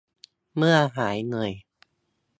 [0.55, 1.51] เมื่อหายเหนื่อย